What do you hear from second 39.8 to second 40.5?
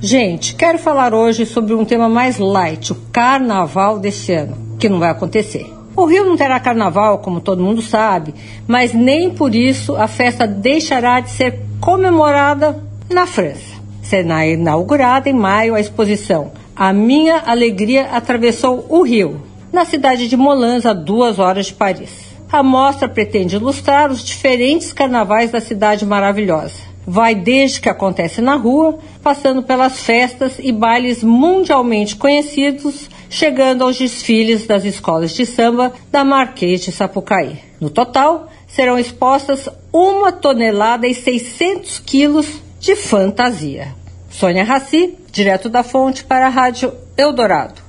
uma